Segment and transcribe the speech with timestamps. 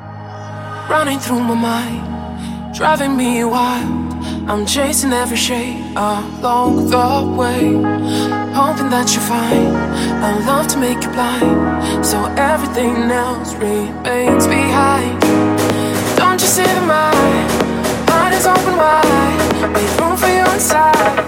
[0.00, 4.12] running through my mind, driving me wild.
[4.48, 7.72] I'm chasing every shade along the way,
[8.52, 9.74] hoping that you find
[10.22, 15.20] a love to make you blind, so everything else remains behind.
[16.16, 17.48] Don't you see the mind?
[18.08, 21.24] Mind is open wide, make room for you inside,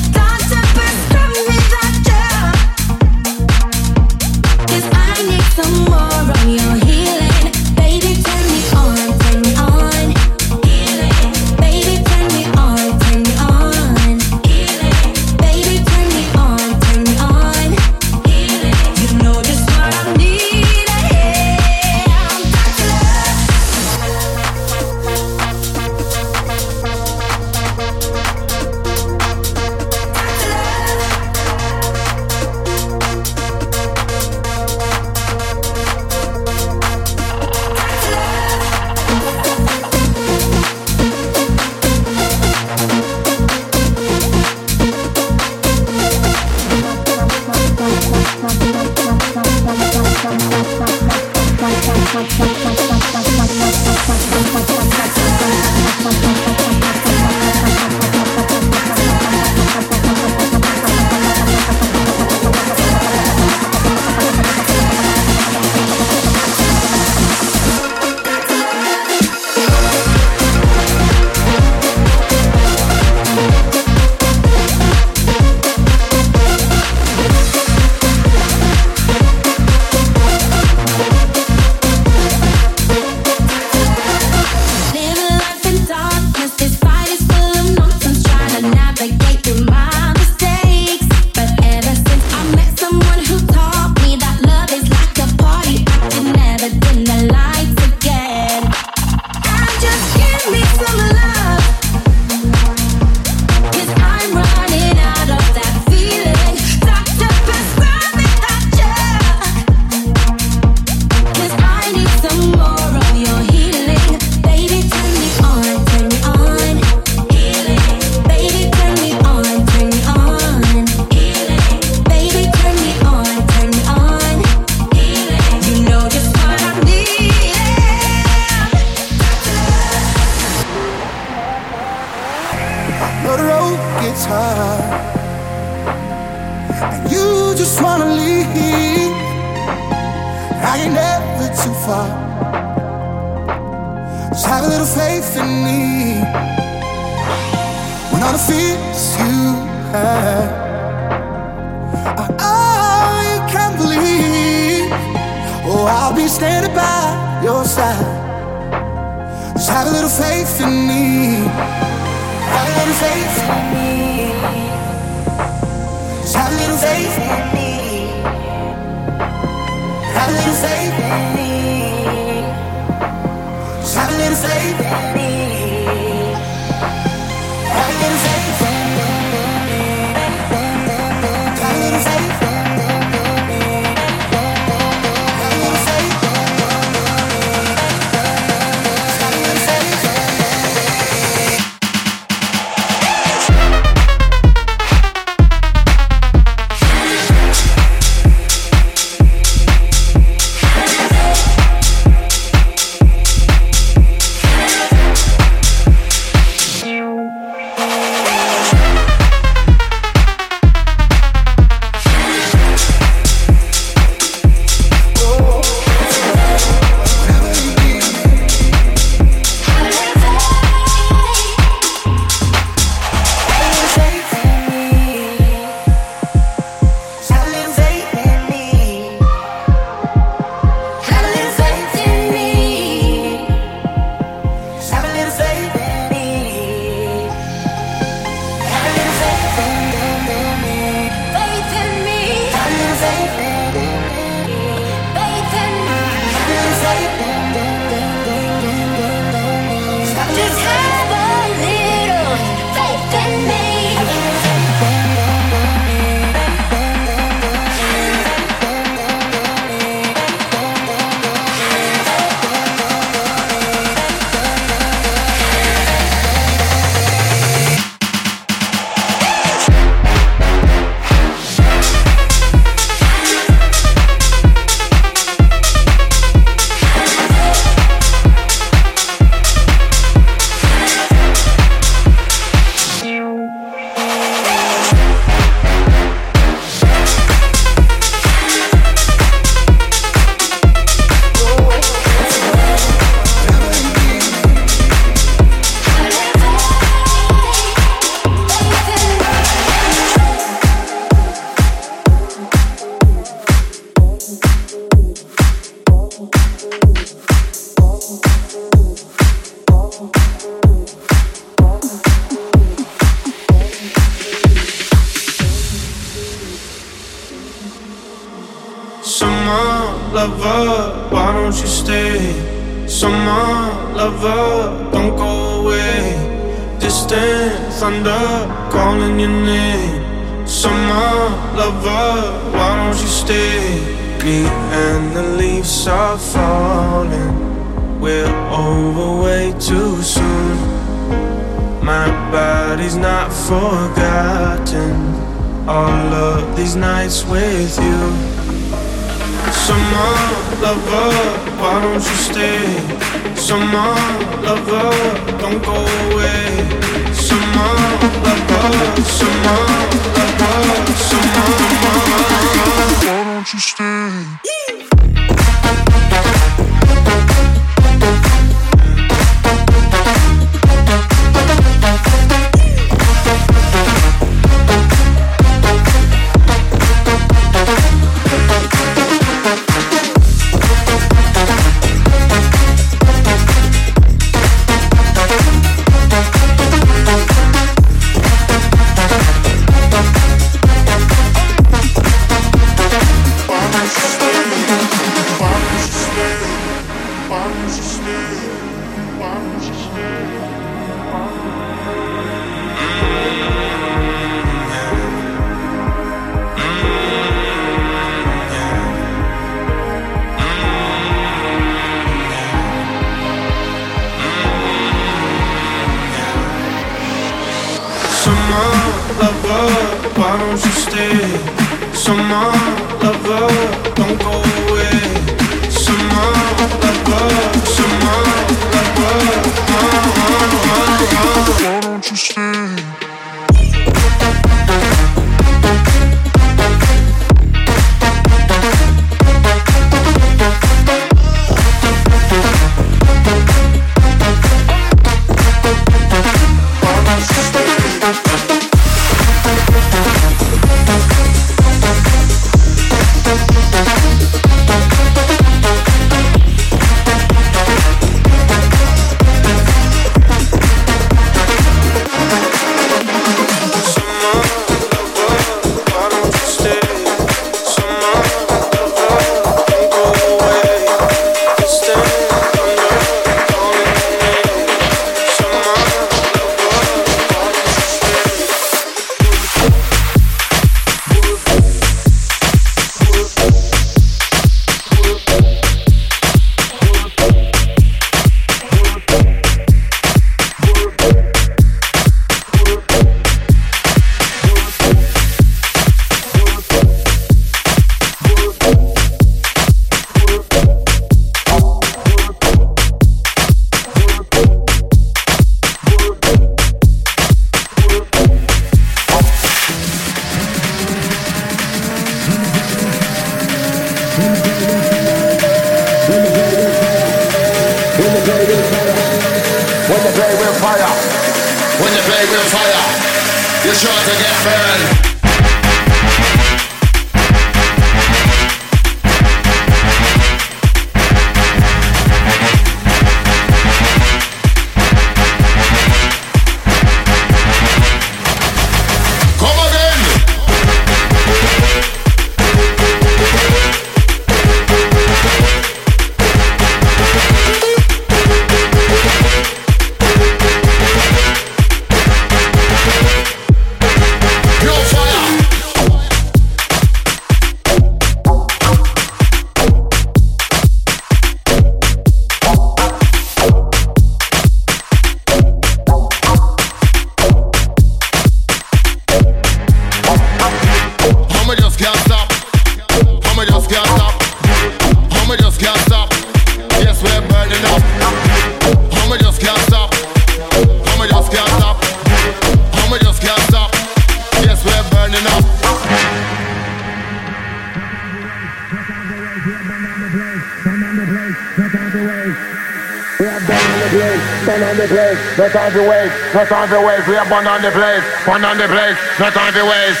[596.34, 597.06] no time to waste.
[597.08, 600.00] We are born on the place, born on the place, no time to waste.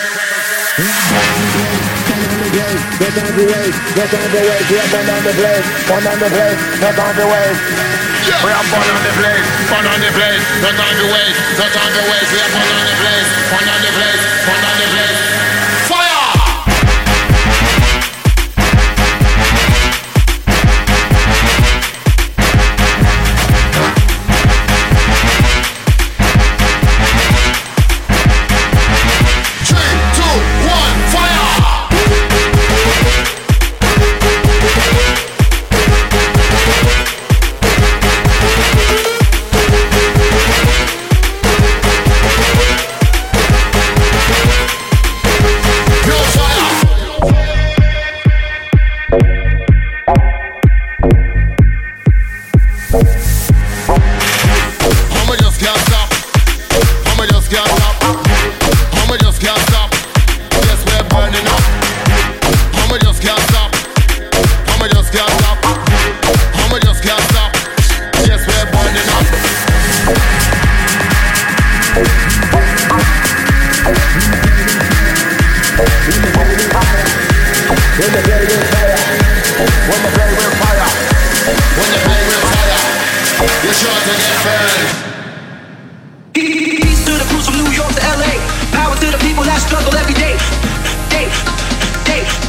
[3.00, 4.68] No time waste, no time to waste.
[4.72, 7.60] We are born on the place, born on the place, no time to waste.
[8.22, 11.66] We are born on the place, born on the place, no time to waste, no
[11.68, 12.30] time to waste.
[12.32, 14.11] We are born on the place, born on the place,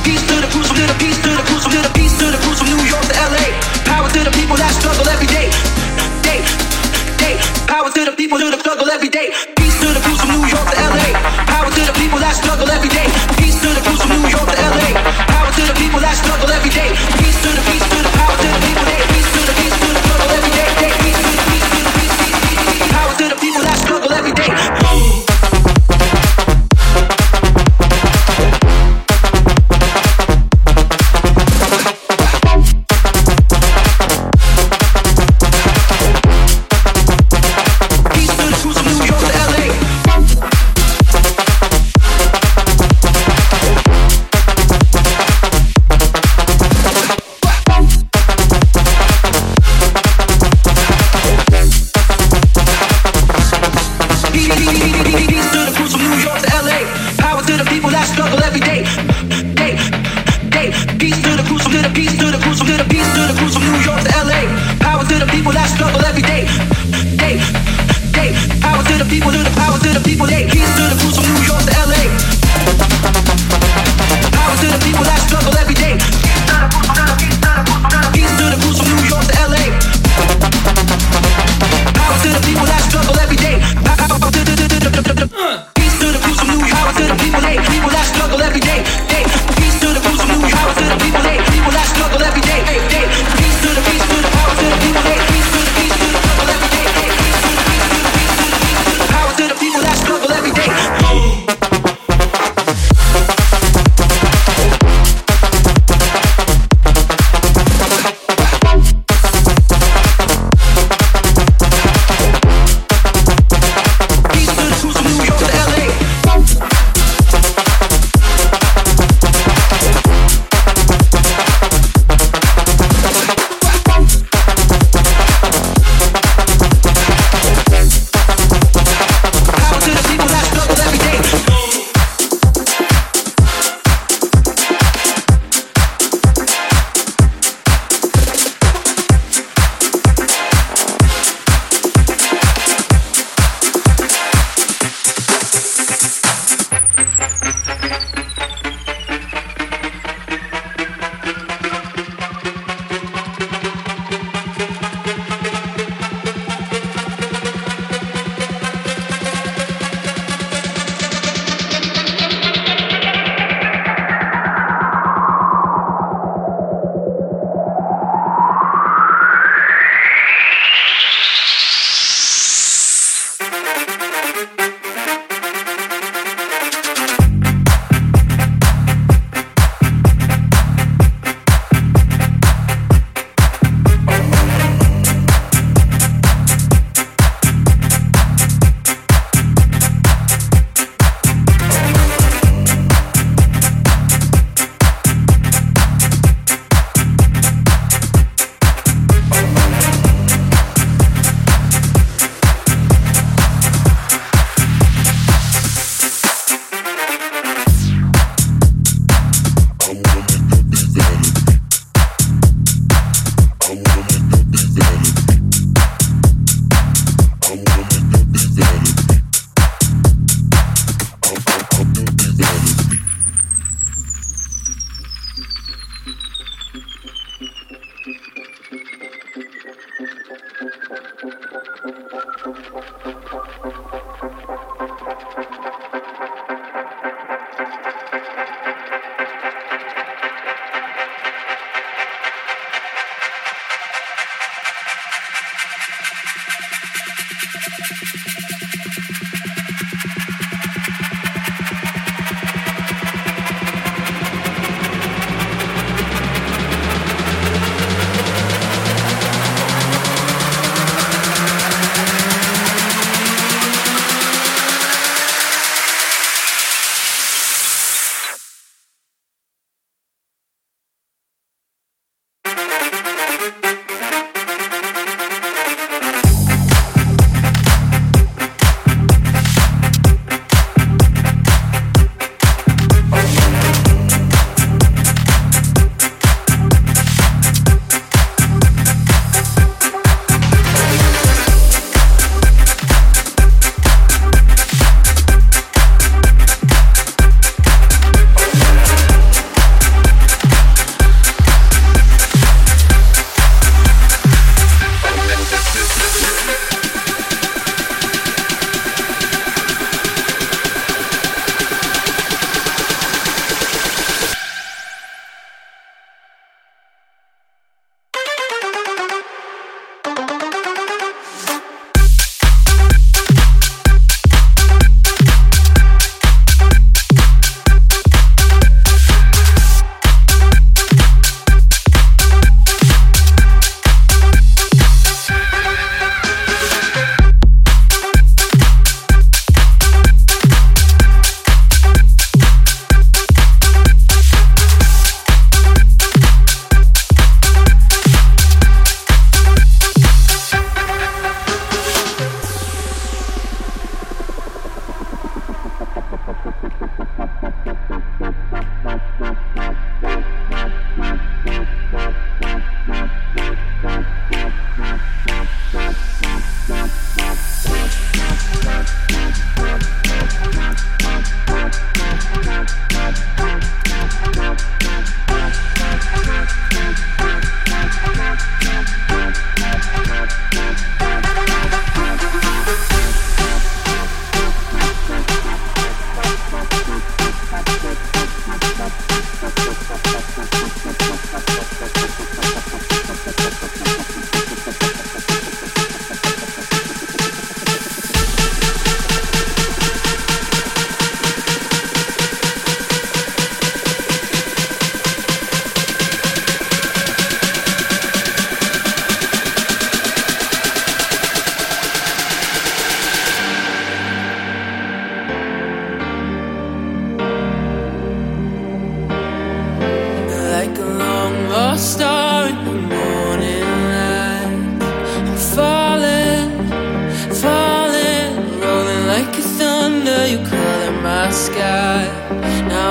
[0.03, 3.45] Peace to the peace to the peace to the New York to LA.
[3.85, 5.47] Power to the people that struggle every day.
[6.21, 6.43] Day,
[7.17, 7.39] day.
[7.67, 9.52] Power to the people who struggle every day.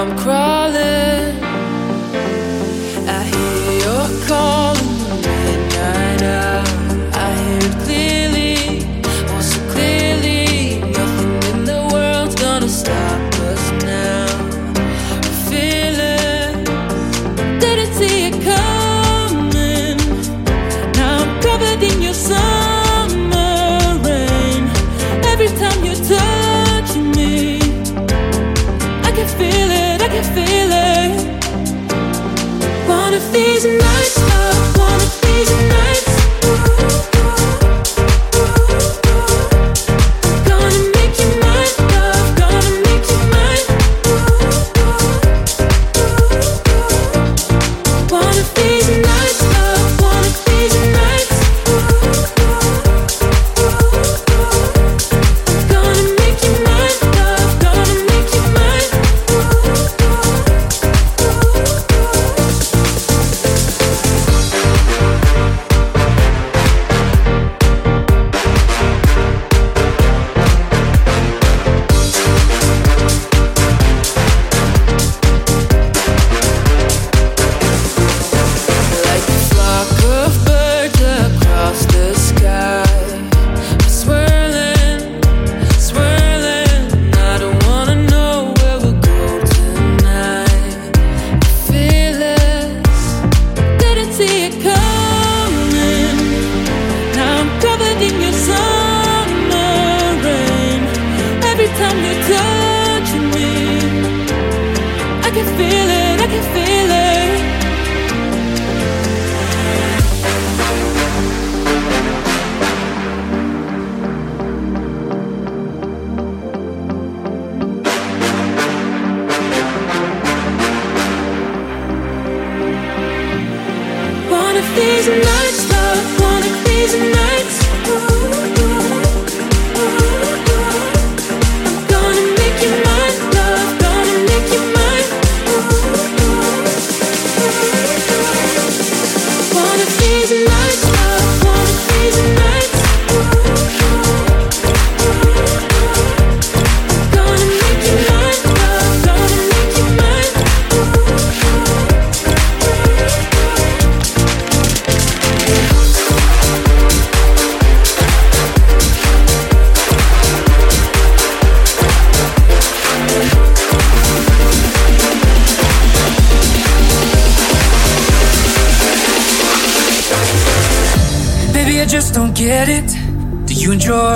[0.02, 0.51] I'm crying.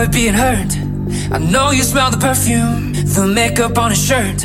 [0.05, 0.77] Being hurt?
[1.33, 4.45] I know you smell the perfume, the makeup on his shirt.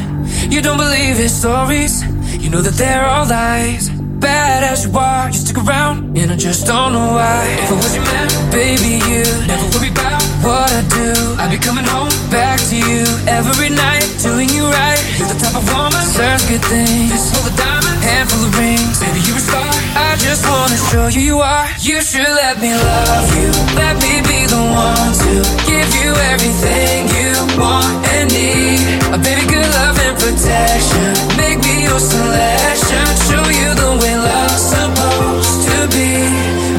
[0.50, 2.04] You don't believe his stories,
[2.40, 3.90] you know that they're all lies.
[4.24, 7.44] Bad as you are, you stick around, and I just don't know why.
[7.64, 11.12] If I was your man, baby, you never worry about what I do.
[11.42, 15.02] I'd be coming home back to you every night, doing you right.
[15.20, 17.20] You're the type of woman, serves good things.
[17.36, 19.04] Hold a diamond, handful of rings.
[19.04, 19.68] Baby, you're a star.
[20.00, 21.68] I just wanna show you you are.
[21.80, 23.50] You should let me love you.
[23.76, 25.34] Let me be the one to
[25.64, 28.84] give you everything you want and need.
[29.16, 31.16] A baby, good love and protection.
[31.40, 33.06] Make me your selection.
[33.32, 36.28] Show you the way love's supposed to be.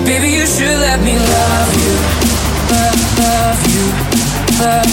[0.04, 1.96] Baby, you should let me love you.
[2.68, 3.84] Love, you.
[4.60, 4.84] Love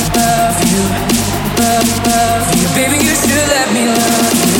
[0.71, 0.83] you.
[2.79, 4.55] Baby, you should let me love you.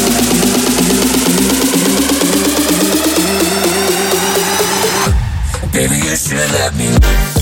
[5.71, 7.38] Baby, you should let me.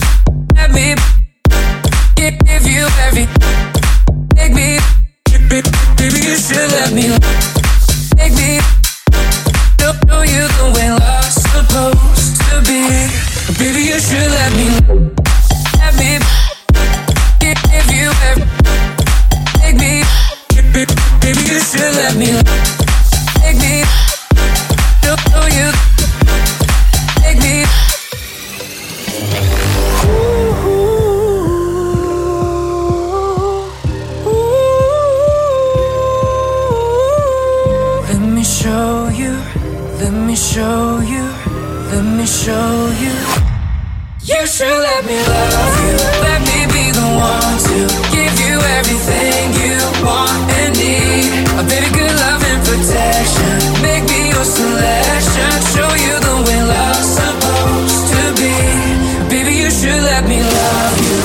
[60.07, 61.17] Let me love you.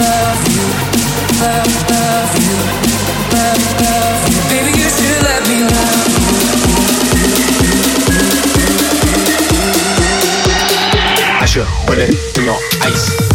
[0.00, 0.66] Love you.
[1.40, 2.56] Love, love you.
[3.34, 4.40] Love, love you.
[4.52, 6.04] Baby, you should let me love
[11.40, 13.33] I should put it in your ice.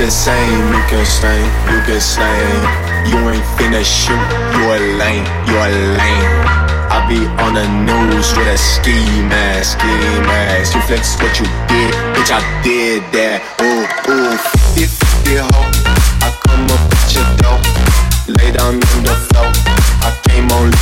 [0.00, 0.72] The same.
[0.72, 2.62] You can slang, you can slang.
[3.04, 4.16] You ain't finna shoot.
[4.56, 5.68] You a lame, you a
[6.00, 6.32] lame.
[6.88, 8.96] I be on the news with a ski
[9.28, 9.92] mask, ski
[10.24, 10.74] mask.
[10.74, 12.32] You flex what you did, bitch.
[12.32, 13.44] I did that.
[13.60, 14.36] Ooh, ooh,
[14.72, 15.48] 50 ho.
[16.24, 17.60] I come up at your door,
[18.40, 19.52] lay down on the floor.
[20.00, 20.80] I came only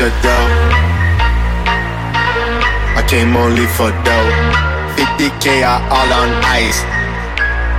[0.00, 0.04] I
[3.08, 4.30] came only for dough.
[4.94, 6.86] 50k are all on ice.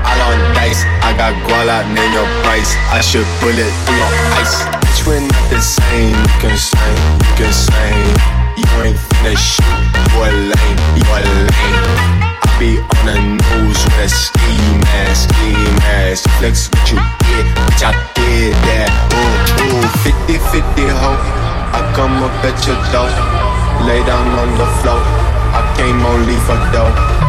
[0.04, 0.84] All on dice.
[1.00, 2.76] I got guala, name your price.
[2.92, 4.68] I should bullet in your ice.
[4.84, 6.12] Bitch, we're not the same.
[6.12, 8.12] You can sing, you can sing.
[8.60, 9.64] You ain't finna shoot.
[9.96, 11.80] You a lame, you a lame.
[12.44, 14.60] I be on the news with a ski
[14.92, 15.56] mask, ski
[15.88, 16.28] mask.
[16.36, 18.92] Flex what you did, bitch, I did that.
[19.16, 21.39] Ooh, ooh, 50 50 ho.
[22.00, 23.12] Come up at your door,
[23.86, 25.02] lay down on the floor.
[25.52, 27.29] I came only for dough.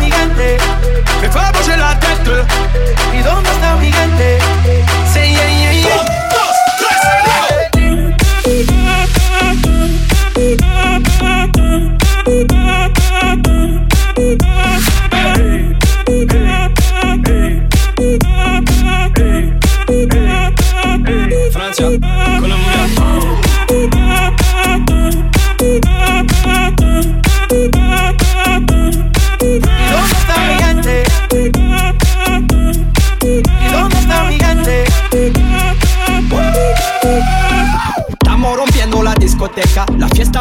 [0.00, 0.56] ¿Y dónde está mi gente?
[1.20, 2.44] Me bouger la tête.
[3.16, 4.38] ¿Y dónde está mi gente?
[5.12, 6.27] Say yeah, yeah, yeah.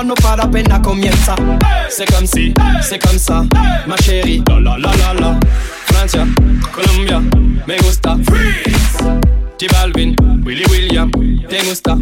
[0.07, 1.35] No para apenas comienza.
[1.89, 3.43] C'est comme si, c'est comme ça,
[3.85, 4.41] ma chérie.
[4.49, 5.39] La la la la la.
[5.85, 6.25] Francia,
[6.71, 7.21] Colombia,
[7.67, 8.17] me gusta.
[8.25, 8.97] Freeze.
[9.59, 11.11] J Balvin, Willy William,
[11.49, 11.97] te gusta.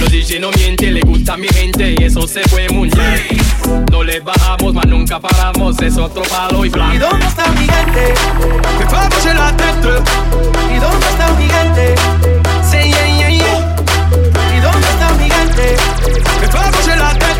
[0.00, 3.86] Los DJ no mienten, le gusta a mi gente y eso se fue muy bien.
[3.90, 7.06] No le bajamos, mas nunca paramos, es otro palo y ¿Y blanco.
[7.10, 8.14] dónde está mi gente?
[8.78, 9.88] Me fue a la tête.
[10.74, 11.30] ¿Y dónde está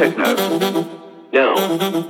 [0.00, 0.86] techno.
[1.32, 2.09] Now,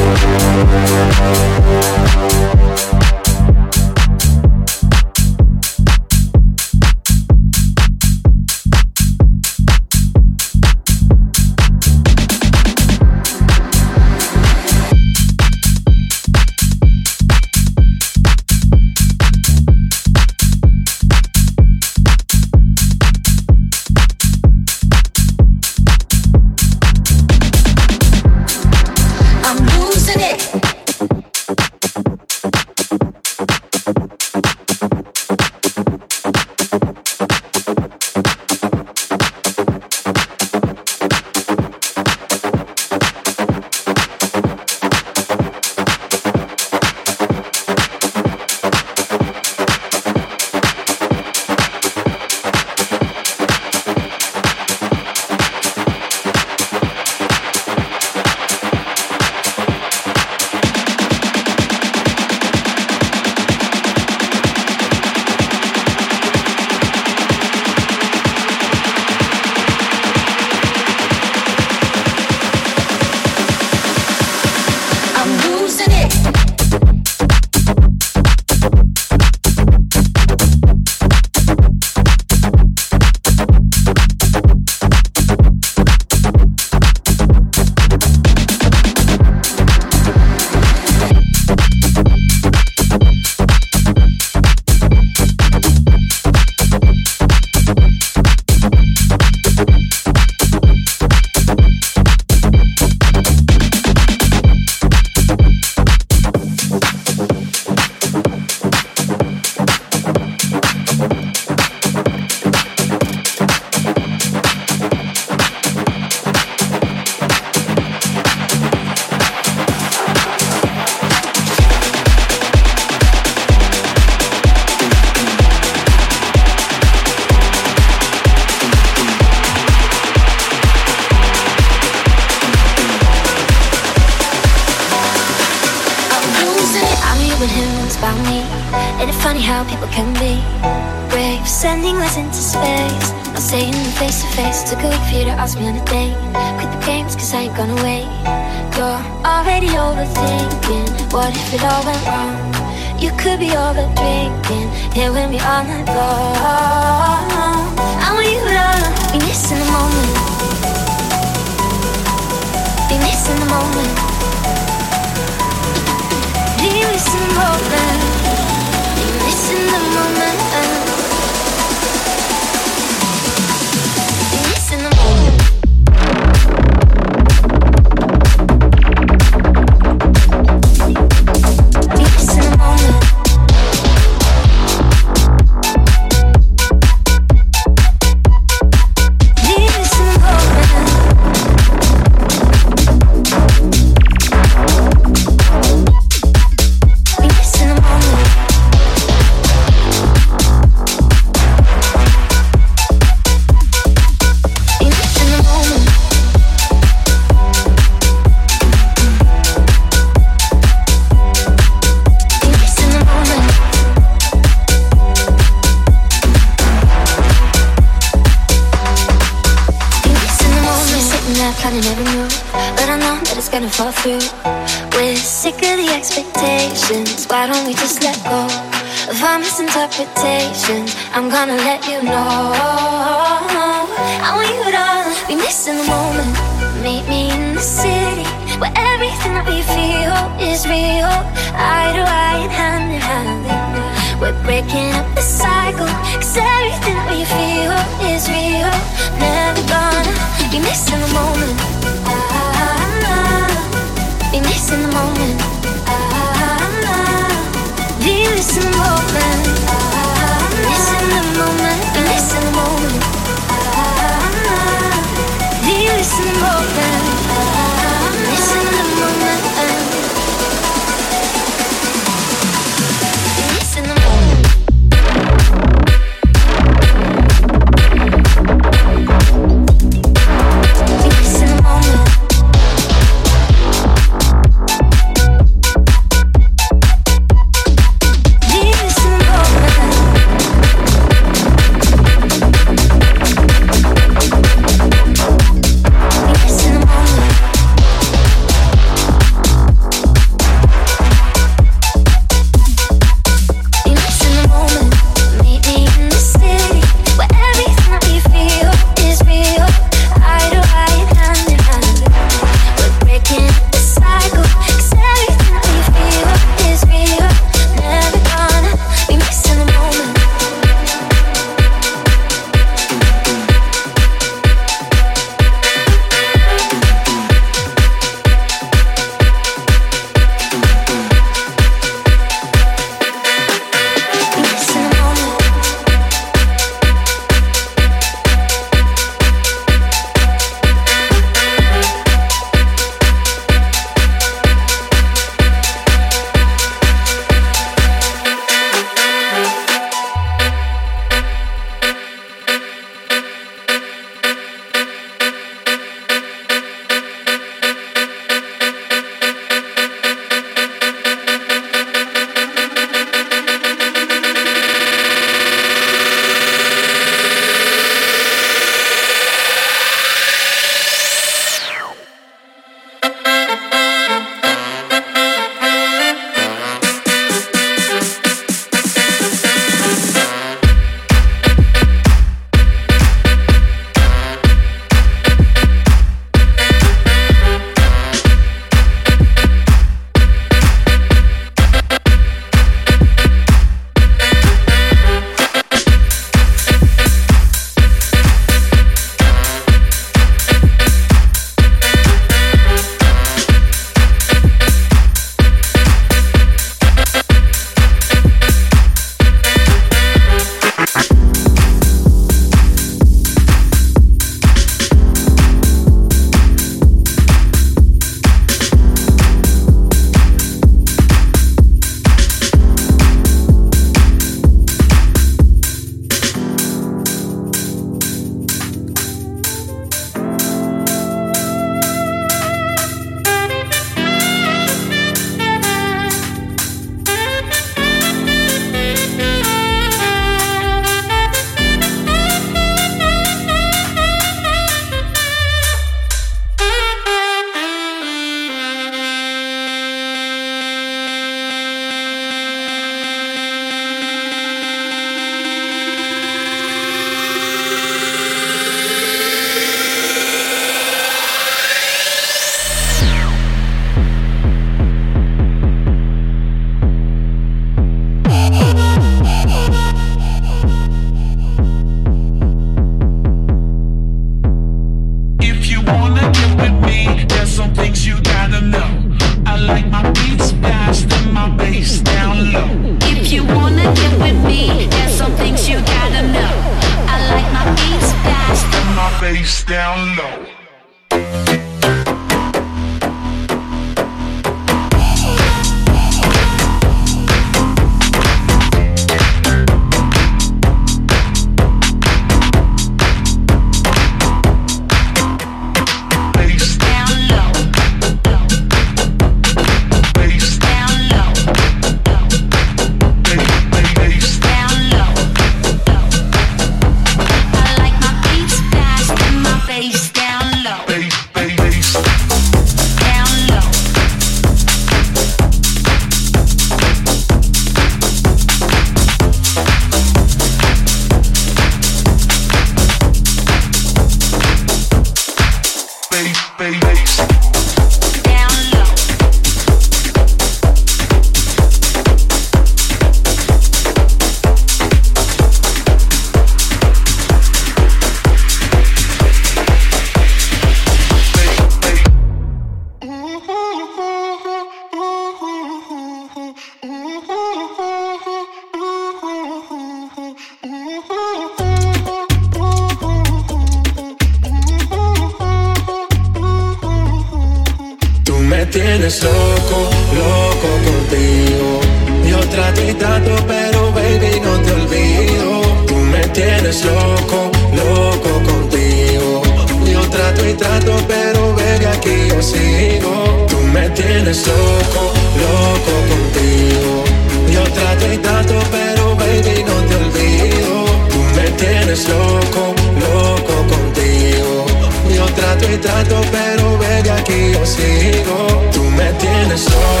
[597.65, 598.47] sigo.
[598.73, 600.00] Tú me tienes loco,